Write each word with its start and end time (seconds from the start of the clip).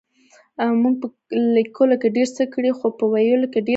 مونږ 0.81 0.95
په 1.01 1.07
لکيلو 1.55 1.95
کې 2.01 2.07
ډير 2.15 2.29
څه 2.37 2.43
کړي 2.53 2.71
خو 2.77 2.87
په 2.99 3.05
ويلو 3.13 3.47
کې 3.53 3.59
ډير 3.59 3.61
پاتې 3.63 3.69
يو. 3.69 3.69